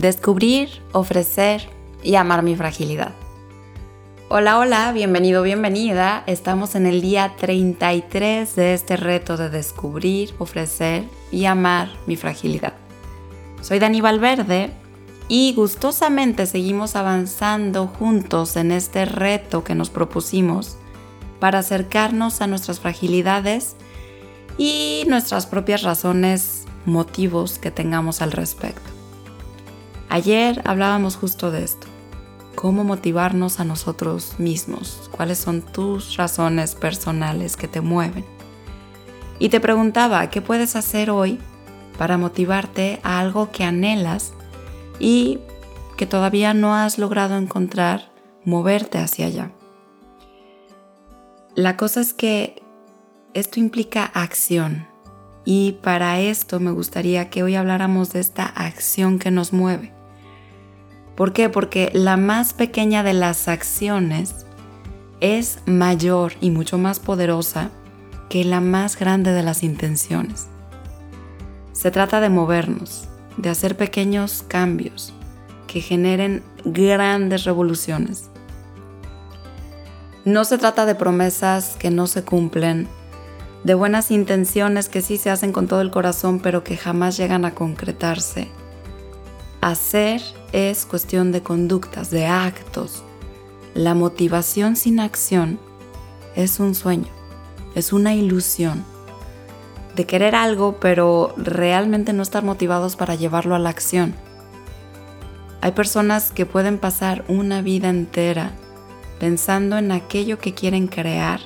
descubrir, 0.00 0.82
ofrecer 0.92 1.68
y 2.02 2.14
amar 2.14 2.42
mi 2.42 2.56
fragilidad. 2.56 3.12
Hola, 4.30 4.58
hola, 4.58 4.92
bienvenido, 4.92 5.42
bienvenida. 5.42 6.24
Estamos 6.26 6.74
en 6.74 6.86
el 6.86 7.02
día 7.02 7.34
33 7.36 8.56
de 8.56 8.74
este 8.74 8.96
reto 8.96 9.36
de 9.36 9.50
descubrir, 9.50 10.34
ofrecer 10.38 11.04
y 11.30 11.44
amar 11.44 11.90
mi 12.06 12.16
fragilidad. 12.16 12.72
Soy 13.60 13.78
Dani 13.78 14.00
Valverde 14.00 14.70
y 15.28 15.52
gustosamente 15.54 16.46
seguimos 16.46 16.96
avanzando 16.96 17.86
juntos 17.86 18.56
en 18.56 18.72
este 18.72 19.04
reto 19.04 19.64
que 19.64 19.74
nos 19.74 19.90
propusimos 19.90 20.78
para 21.40 21.58
acercarnos 21.58 22.40
a 22.40 22.46
nuestras 22.46 22.80
fragilidades 22.80 23.76
y 24.56 25.04
nuestras 25.08 25.46
propias 25.46 25.82
razones, 25.82 26.66
motivos 26.86 27.58
que 27.58 27.70
tengamos 27.70 28.22
al 28.22 28.32
respecto. 28.32 28.99
Ayer 30.12 30.60
hablábamos 30.64 31.14
justo 31.14 31.52
de 31.52 31.62
esto, 31.62 31.86
cómo 32.56 32.82
motivarnos 32.82 33.60
a 33.60 33.64
nosotros 33.64 34.40
mismos, 34.40 35.08
cuáles 35.12 35.38
son 35.38 35.62
tus 35.62 36.16
razones 36.16 36.74
personales 36.74 37.56
que 37.56 37.68
te 37.68 37.80
mueven. 37.80 38.24
Y 39.38 39.50
te 39.50 39.60
preguntaba, 39.60 40.28
¿qué 40.28 40.42
puedes 40.42 40.74
hacer 40.74 41.10
hoy 41.10 41.38
para 41.96 42.18
motivarte 42.18 42.98
a 43.04 43.20
algo 43.20 43.52
que 43.52 43.62
anhelas 43.62 44.32
y 44.98 45.38
que 45.96 46.06
todavía 46.06 46.54
no 46.54 46.74
has 46.74 46.98
logrado 46.98 47.36
encontrar, 47.36 48.10
moverte 48.44 48.98
hacia 48.98 49.26
allá? 49.26 49.52
La 51.54 51.76
cosa 51.76 52.00
es 52.00 52.14
que 52.14 52.64
esto 53.32 53.60
implica 53.60 54.06
acción 54.06 54.88
y 55.44 55.78
para 55.84 56.18
esto 56.18 56.58
me 56.58 56.72
gustaría 56.72 57.30
que 57.30 57.44
hoy 57.44 57.54
habláramos 57.54 58.12
de 58.12 58.18
esta 58.18 58.44
acción 58.44 59.20
que 59.20 59.30
nos 59.30 59.52
mueve. 59.52 59.99
¿Por 61.20 61.34
qué? 61.34 61.50
Porque 61.50 61.90
la 61.92 62.16
más 62.16 62.54
pequeña 62.54 63.02
de 63.02 63.12
las 63.12 63.46
acciones 63.46 64.46
es 65.20 65.58
mayor 65.66 66.32
y 66.40 66.50
mucho 66.50 66.78
más 66.78 66.98
poderosa 66.98 67.68
que 68.30 68.42
la 68.42 68.62
más 68.62 68.98
grande 68.98 69.32
de 69.32 69.42
las 69.42 69.62
intenciones. 69.62 70.46
Se 71.72 71.90
trata 71.90 72.20
de 72.20 72.30
movernos, 72.30 73.06
de 73.36 73.50
hacer 73.50 73.76
pequeños 73.76 74.42
cambios 74.48 75.12
que 75.66 75.82
generen 75.82 76.42
grandes 76.64 77.44
revoluciones. 77.44 78.30
No 80.24 80.46
se 80.46 80.56
trata 80.56 80.86
de 80.86 80.94
promesas 80.94 81.76
que 81.78 81.90
no 81.90 82.06
se 82.06 82.24
cumplen, 82.24 82.88
de 83.62 83.74
buenas 83.74 84.10
intenciones 84.10 84.88
que 84.88 85.02
sí 85.02 85.18
se 85.18 85.28
hacen 85.28 85.52
con 85.52 85.68
todo 85.68 85.82
el 85.82 85.90
corazón 85.90 86.40
pero 86.40 86.64
que 86.64 86.78
jamás 86.78 87.18
llegan 87.18 87.44
a 87.44 87.54
concretarse 87.54 88.48
Hacer 89.60 90.22
es 90.52 90.86
cuestión 90.86 91.32
de 91.32 91.42
conductas, 91.42 92.10
de 92.10 92.26
actos. 92.26 93.02
La 93.74 93.94
motivación 93.94 94.74
sin 94.74 95.00
acción 95.00 95.58
es 96.34 96.60
un 96.60 96.74
sueño, 96.74 97.08
es 97.74 97.92
una 97.92 98.14
ilusión 98.14 98.84
de 99.94 100.06
querer 100.06 100.34
algo 100.34 100.78
pero 100.80 101.34
realmente 101.36 102.12
no 102.12 102.22
estar 102.22 102.42
motivados 102.42 102.96
para 102.96 103.16
llevarlo 103.16 103.54
a 103.54 103.58
la 103.58 103.68
acción. 103.68 104.14
Hay 105.60 105.72
personas 105.72 106.32
que 106.32 106.46
pueden 106.46 106.78
pasar 106.78 107.24
una 107.28 107.60
vida 107.60 107.90
entera 107.90 108.52
pensando 109.18 109.76
en 109.76 109.92
aquello 109.92 110.38
que 110.38 110.54
quieren 110.54 110.86
crear, 110.86 111.40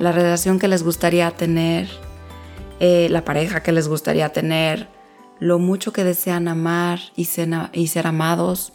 la 0.00 0.10
relación 0.10 0.58
que 0.58 0.66
les 0.66 0.82
gustaría 0.82 1.30
tener, 1.30 1.88
eh, 2.80 3.06
la 3.08 3.24
pareja 3.24 3.62
que 3.62 3.70
les 3.70 3.86
gustaría 3.86 4.30
tener, 4.30 4.88
lo 5.40 5.58
mucho 5.58 5.92
que 5.92 6.04
desean 6.04 6.48
amar 6.48 7.00
y 7.16 7.24
ser, 7.24 8.06
amados, 8.06 8.72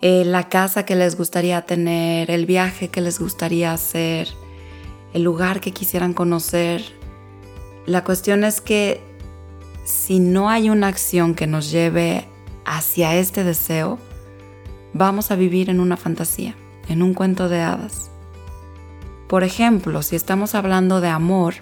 eh, 0.00 0.24
la 0.24 0.48
casa 0.48 0.84
que 0.84 0.96
les 0.96 1.16
gustaría 1.16 1.62
tener, 1.62 2.30
el 2.30 2.46
viaje 2.46 2.88
que 2.88 3.00
les 3.00 3.18
gustaría 3.18 3.72
hacer, 3.72 4.28
el 5.12 5.22
lugar 5.22 5.60
que 5.60 5.72
quisieran 5.72 6.14
conocer. 6.14 6.82
La 7.86 8.04
cuestión 8.04 8.44
es 8.44 8.60
que 8.60 9.00
si 9.84 10.20
no 10.20 10.50
hay 10.50 10.70
una 10.70 10.88
acción 10.88 11.34
que 11.34 11.46
nos 11.46 11.70
lleve 11.70 12.26
hacia 12.64 13.16
este 13.16 13.44
deseo, 13.44 13.98
vamos 14.92 15.30
a 15.30 15.36
vivir 15.36 15.70
en 15.70 15.80
una 15.80 15.96
fantasía, 15.96 16.54
en 16.88 17.02
un 17.02 17.14
cuento 17.14 17.48
de 17.48 17.60
hadas. 17.60 18.10
Por 19.28 19.44
ejemplo, 19.44 20.02
si 20.02 20.16
estamos 20.16 20.54
hablando 20.54 21.00
de 21.00 21.08
amor, 21.08 21.54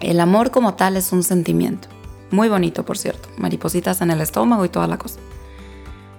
el 0.00 0.20
amor 0.20 0.50
como 0.50 0.74
tal 0.74 0.96
es 0.96 1.12
un 1.12 1.22
sentimiento. 1.22 1.89
Muy 2.30 2.48
bonito, 2.48 2.84
por 2.84 2.96
cierto. 2.96 3.28
Maripositas 3.36 4.00
en 4.00 4.10
el 4.10 4.20
estómago 4.20 4.64
y 4.64 4.68
toda 4.68 4.86
la 4.86 4.98
cosa. 4.98 5.18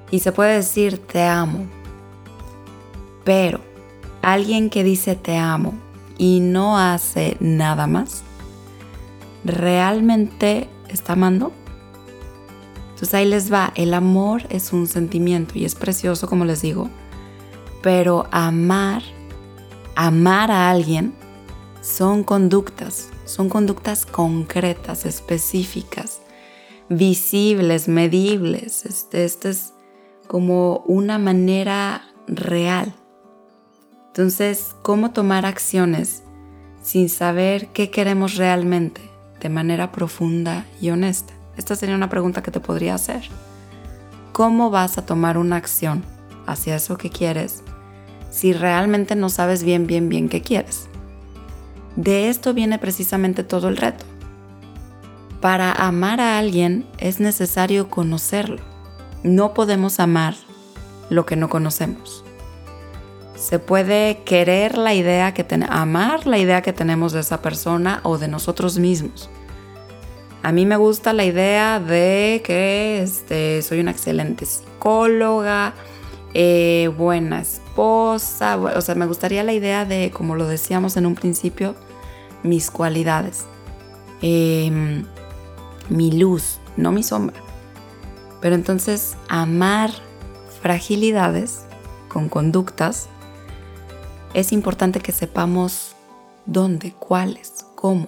Y 0.09 0.19
se 0.19 0.31
puede 0.31 0.55
decir 0.55 0.97
te 0.97 1.23
amo. 1.23 1.65
Pero 3.23 3.61
alguien 4.21 4.69
que 4.69 4.83
dice 4.83 5.15
te 5.15 5.37
amo 5.37 5.73
y 6.17 6.39
no 6.39 6.77
hace 6.77 7.37
nada 7.39 7.87
más, 7.87 8.23
¿realmente 9.43 10.69
está 10.89 11.13
amando? 11.13 11.51
Entonces 12.89 13.13
ahí 13.13 13.25
les 13.25 13.51
va, 13.51 13.71
el 13.75 13.93
amor 13.93 14.43
es 14.49 14.73
un 14.73 14.85
sentimiento 14.85 15.57
y 15.57 15.65
es 15.65 15.73
precioso 15.73 16.27
como 16.27 16.45
les 16.45 16.61
digo, 16.61 16.89
pero 17.81 18.27
amar, 18.31 19.01
amar 19.95 20.51
a 20.51 20.69
alguien 20.69 21.15
son 21.81 22.23
conductas, 22.23 23.09
son 23.25 23.49
conductas 23.49 24.05
concretas, 24.05 25.05
específicas, 25.05 26.19
visibles, 26.89 27.87
medibles. 27.87 28.85
Este, 28.85 29.25
este, 29.25 29.49
es 29.49 29.73
como 30.27 30.83
una 30.85 31.17
manera 31.17 32.03
real. 32.27 32.93
Entonces, 34.07 34.75
¿cómo 34.83 35.11
tomar 35.11 35.45
acciones 35.45 36.23
sin 36.83 37.09
saber 37.09 37.67
qué 37.67 37.89
queremos 37.89 38.35
realmente 38.35 39.01
de 39.39 39.49
manera 39.49 39.91
profunda 39.91 40.65
y 40.79 40.91
honesta? 40.91 41.33
Esta 41.57 41.75
sería 41.75 41.95
una 41.95 42.09
pregunta 42.09 42.43
que 42.43 42.51
te 42.51 42.59
podría 42.59 42.95
hacer. 42.95 43.23
¿Cómo 44.33 44.69
vas 44.69 44.97
a 44.97 45.05
tomar 45.05 45.37
una 45.37 45.57
acción 45.57 46.03
hacia 46.45 46.75
eso 46.75 46.97
que 46.97 47.09
quieres 47.09 47.63
si 48.29 48.53
realmente 48.53 49.15
no 49.15 49.29
sabes 49.29 49.63
bien, 49.63 49.87
bien, 49.87 50.07
bien 50.07 50.29
qué 50.29 50.41
quieres? 50.41 50.90
De 51.95 52.29
esto 52.29 52.53
viene 52.53 52.79
precisamente 52.79 53.43
todo 53.43 53.67
el 53.67 53.77
reto. 53.77 54.05
Para 55.41 55.71
amar 55.71 56.21
a 56.21 56.37
alguien 56.37 56.85
es 56.97 57.19
necesario 57.19 57.89
conocerlo. 57.89 58.61
No 59.23 59.53
podemos 59.53 59.99
amar 59.99 60.35
lo 61.09 61.25
que 61.25 61.35
no 61.35 61.49
conocemos. 61.49 62.23
Se 63.35 63.57
puede 63.57 64.21
querer 64.23 64.77
la 64.77 64.93
idea 64.93 65.33
que 65.33 65.45
amar 65.67 66.27
la 66.27 66.37
idea 66.37 66.61
que 66.61 66.73
tenemos 66.73 67.11
de 67.11 67.21
esa 67.21 67.41
persona 67.41 67.99
o 68.03 68.17
de 68.17 68.27
nosotros 68.27 68.77
mismos. 68.77 69.29
A 70.43 70.51
mí 70.51 70.65
me 70.65 70.75
gusta 70.75 71.13
la 71.13 71.25
idea 71.25 71.79
de 71.79 72.41
que 72.45 73.01
este, 73.01 73.61
soy 73.61 73.79
una 73.79 73.91
excelente 73.91 74.45
psicóloga, 74.45 75.73
eh, 76.33 76.89
buena 76.97 77.41
esposa, 77.41 78.57
o 78.57 78.81
sea, 78.81 78.95
me 78.95 79.05
gustaría 79.05 79.43
la 79.43 79.53
idea 79.53 79.85
de, 79.85 80.11
como 80.11 80.35
lo 80.35 80.47
decíamos 80.47 80.95
en 80.97 81.05
un 81.05 81.15
principio, 81.15 81.75
mis 82.43 82.71
cualidades, 82.71 83.45
em, 84.21 85.05
mi 85.89 86.11
luz, 86.11 86.59
no 86.77 86.91
mi 86.91 87.03
sombra. 87.03 87.37
Pero 88.39 88.55
entonces 88.55 89.15
amar 89.27 89.91
fragilidades 90.61 91.65
con 92.07 92.29
conductas, 92.29 93.07
es 94.33 94.51
importante 94.51 94.99
que 94.99 95.11
sepamos 95.11 95.95
dónde, 96.45 96.93
cuáles, 96.93 97.65
cómo. 97.75 98.07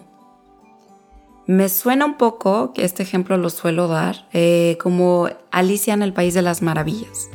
Me 1.46 1.68
suena 1.68 2.06
un 2.06 2.18
poco, 2.18 2.72
que 2.72 2.86
este 2.86 3.04
ejemplo 3.04 3.36
lo 3.38 3.50
suelo 3.50 3.88
dar, 3.88 4.28
eh, 4.32 4.78
como 4.82 5.28
Alicia 5.52 5.94
en 5.94 6.02
el 6.02 6.14
País 6.14 6.34
de 6.34 6.42
las 6.42 6.62
Maravillas. 6.62 7.30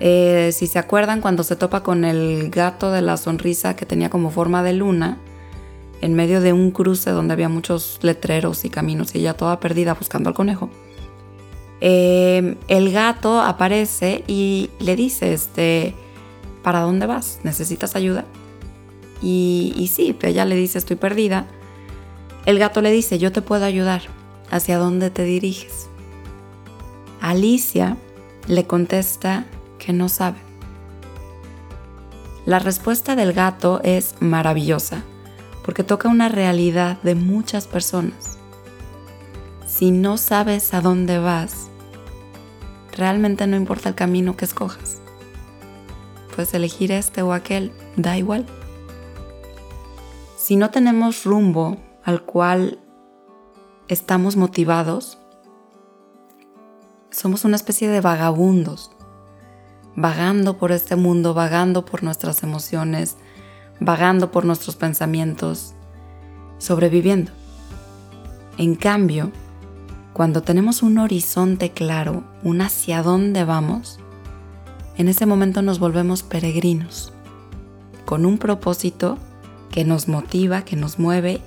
Eh, 0.00 0.50
si 0.52 0.66
se 0.66 0.78
acuerdan 0.78 1.20
cuando 1.20 1.42
se 1.42 1.56
topa 1.56 1.82
con 1.82 2.04
el 2.04 2.50
gato 2.50 2.92
de 2.92 3.02
la 3.02 3.16
sonrisa 3.16 3.74
que 3.74 3.86
tenía 3.86 4.10
como 4.10 4.30
forma 4.30 4.62
de 4.62 4.72
luna, 4.72 5.18
en 6.00 6.14
medio 6.14 6.40
de 6.40 6.52
un 6.52 6.70
cruce 6.70 7.10
donde 7.10 7.32
había 7.32 7.48
muchos 7.48 7.98
letreros 8.02 8.64
y 8.64 8.70
caminos 8.70 9.14
y 9.14 9.18
ella 9.18 9.34
toda 9.34 9.58
perdida 9.58 9.94
buscando 9.94 10.28
al 10.28 10.34
conejo. 10.34 10.70
Eh, 11.80 12.56
el 12.68 12.92
gato 12.92 13.40
aparece 13.40 14.24
y 14.26 14.70
le 14.78 14.96
dice, 14.96 15.32
este, 15.32 15.94
¿para 16.62 16.80
dónde 16.80 17.06
vas? 17.06 17.40
¿Necesitas 17.42 17.96
ayuda? 17.96 18.24
Y, 19.20 19.72
y 19.76 19.88
sí, 19.88 20.16
ella 20.22 20.44
le 20.44 20.54
dice, 20.54 20.78
estoy 20.78 20.96
perdida. 20.96 21.46
El 22.46 22.58
gato 22.58 22.80
le 22.80 22.92
dice, 22.92 23.18
yo 23.18 23.32
te 23.32 23.42
puedo 23.42 23.64
ayudar. 23.64 24.02
¿Hacia 24.50 24.78
dónde 24.78 25.10
te 25.10 25.24
diriges? 25.24 25.88
Alicia 27.20 27.96
le 28.46 28.64
contesta, 28.64 29.44
no 29.92 30.08
sabe. 30.08 30.38
La 32.46 32.58
respuesta 32.58 33.14
del 33.14 33.32
gato 33.32 33.80
es 33.84 34.14
maravillosa, 34.20 35.02
porque 35.64 35.84
toca 35.84 36.08
una 36.08 36.28
realidad 36.28 36.98
de 37.02 37.14
muchas 37.14 37.66
personas. 37.66 38.38
Si 39.66 39.90
no 39.90 40.16
sabes 40.16 40.72
a 40.72 40.80
dónde 40.80 41.18
vas, 41.18 41.68
realmente 42.96 43.46
no 43.46 43.56
importa 43.56 43.90
el 43.90 43.94
camino 43.94 44.36
que 44.36 44.46
escojas. 44.46 45.00
Puedes 46.34 46.54
elegir 46.54 46.90
este 46.90 47.20
o 47.20 47.32
aquel, 47.32 47.72
da 47.96 48.16
igual. 48.16 48.46
Si 50.36 50.56
no 50.56 50.70
tenemos 50.70 51.24
rumbo 51.24 51.76
al 52.02 52.22
cual 52.22 52.78
estamos 53.88 54.36
motivados, 54.36 55.18
somos 57.10 57.44
una 57.44 57.56
especie 57.56 57.88
de 57.88 58.00
vagabundos, 58.00 58.90
vagando 60.00 60.58
por 60.58 60.70
este 60.70 60.94
mundo, 60.94 61.34
vagando 61.34 61.84
por 61.84 62.04
nuestras 62.04 62.44
emociones, 62.44 63.16
vagando 63.80 64.30
por 64.30 64.44
nuestros 64.44 64.76
pensamientos, 64.76 65.74
sobreviviendo. 66.58 67.32
En 68.58 68.76
cambio, 68.76 69.32
cuando 70.12 70.42
tenemos 70.44 70.84
un 70.84 70.98
horizonte 70.98 71.72
claro, 71.72 72.22
un 72.44 72.60
hacia 72.60 73.02
dónde 73.02 73.42
vamos, 73.42 73.98
en 74.96 75.08
ese 75.08 75.26
momento 75.26 75.62
nos 75.62 75.80
volvemos 75.80 76.22
peregrinos, 76.22 77.12
con 78.04 78.24
un 78.24 78.38
propósito 78.38 79.18
que 79.72 79.84
nos 79.84 80.06
motiva, 80.06 80.62
que 80.62 80.76
nos 80.76 81.00
mueve, 81.00 81.40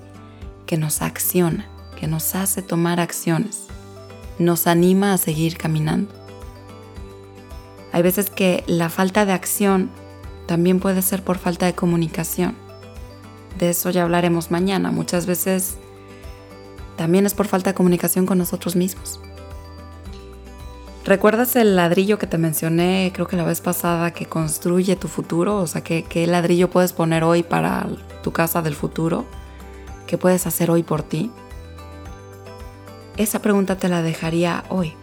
que 0.65 0.77
nos 0.77 1.01
acciona, 1.01 1.69
que 1.97 2.07
nos 2.07 2.35
hace 2.35 2.61
tomar 2.61 2.99
acciones, 2.99 3.67
nos 4.39 4.67
anima 4.67 5.13
a 5.13 5.17
seguir 5.17 5.55
caminando. 5.55 6.20
Hay 7.91 8.01
veces 8.01 8.29
que 8.29 8.63
la 8.67 8.89
falta 8.89 9.25
de 9.25 9.33
acción 9.33 9.89
también 10.45 10.79
puede 10.79 11.01
ser 11.01 11.23
por 11.23 11.37
falta 11.37 11.65
de 11.65 11.75
comunicación. 11.75 12.55
De 13.59 13.69
eso 13.69 13.89
ya 13.89 14.03
hablaremos 14.03 14.51
mañana. 14.51 14.91
Muchas 14.91 15.25
veces 15.25 15.77
también 16.97 17.25
es 17.25 17.33
por 17.33 17.47
falta 17.47 17.71
de 17.71 17.73
comunicación 17.73 18.25
con 18.25 18.37
nosotros 18.37 18.75
mismos. 18.75 19.19
¿Recuerdas 21.03 21.55
el 21.55 21.75
ladrillo 21.75 22.19
que 22.19 22.27
te 22.27 22.37
mencioné, 22.37 23.11
creo 23.13 23.27
que 23.27 23.35
la 23.35 23.43
vez 23.43 23.59
pasada, 23.59 24.11
que 24.11 24.27
construye 24.27 24.95
tu 24.95 25.07
futuro? 25.07 25.57
O 25.57 25.67
sea, 25.67 25.81
¿qué, 25.81 26.03
¿qué, 26.03 26.27
ladrillo 26.27 26.69
puedes 26.69 26.93
poner 26.93 27.23
hoy 27.23 27.41
para 27.41 27.87
tu 28.21 28.31
casa 28.31 28.61
del 28.61 28.75
futuro? 28.75 29.25
¿Qué 30.05 30.19
puedes 30.19 30.45
hacer 30.45 30.69
hoy 30.69 30.83
por 30.83 31.01
ti? 31.01 31.31
Esa 33.17 33.39
pregunta 33.39 33.77
te 33.77 33.89
la 33.89 34.03
dejaría 34.03 34.63
hoy. 34.69 34.93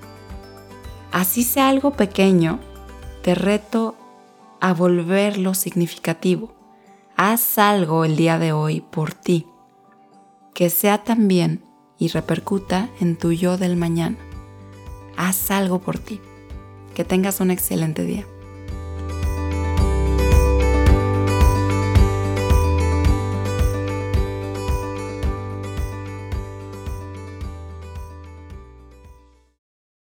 Así 1.11 1.43
sea 1.43 1.69
algo 1.69 1.93
pequeño, 1.93 2.61
te 3.23 3.35
reto 3.35 3.97
a 4.61 4.73
volverlo 4.73 5.55
significativo. 5.55 6.55
Haz 7.17 7.59
algo 7.59 8.05
el 8.05 8.17
día 8.17 8.39
de 8.39 8.53
hoy 8.53 8.81
por 8.81 9.13
ti, 9.13 9.47
que 10.55 10.71
sea 10.71 11.05
también 11.05 11.65
y 11.99 12.09
repercuta 12.09 12.89
en 13.01 13.17
tu 13.17 13.33
yo 13.33 13.59
del 13.59 13.77
mañana. 13.77 14.17
Haz 15.17 15.51
algo 15.51 15.81
por 15.81 15.99
ti. 15.99 16.21
Que 16.95 17.05
tengas 17.05 17.41
un 17.41 17.51
excelente 17.51 18.05
día. 18.05 18.25